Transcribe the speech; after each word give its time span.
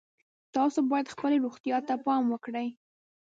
تاسو 0.55 0.79
باید 0.91 1.11
خپلې 1.13 1.37
روغتیا 1.45 1.77
ته 1.87 1.93
پام 2.05 2.23
وکړئ 2.29 2.67